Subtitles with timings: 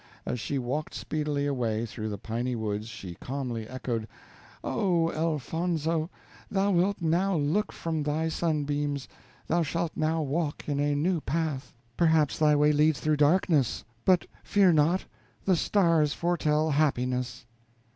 [0.25, 4.07] As she walked speedily away through the piny woods she calmly echoed:
[4.63, 5.09] "O!
[5.11, 6.09] Elfonzo,
[6.49, 9.07] thou wilt now look from thy sunbeams.
[9.45, 14.25] Thou shalt now walk in a new path perhaps thy way leads through darkness; but
[14.43, 15.05] fear not,
[15.45, 17.45] the stars foretell happiness."